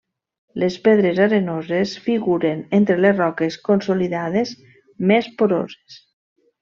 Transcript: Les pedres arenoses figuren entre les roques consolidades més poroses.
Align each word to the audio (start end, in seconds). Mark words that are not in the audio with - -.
Les 0.61 0.75
pedres 0.85 1.19
arenoses 1.25 1.91
figuren 2.07 2.63
entre 2.79 2.95
les 3.05 3.15
roques 3.19 3.59
consolidades 3.69 4.55
més 5.13 5.29
poroses. 5.43 6.01